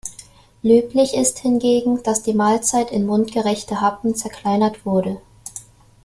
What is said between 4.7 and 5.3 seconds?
wurde.